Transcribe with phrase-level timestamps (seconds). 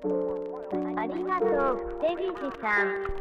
[0.00, 3.18] ありがとう、デビジさん。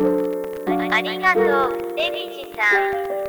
[0.00, 1.44] ありがとう、
[1.98, 3.20] エリジさん。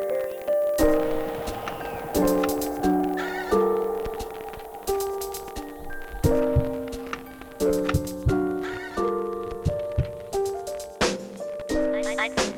[12.03, 12.50] I, I,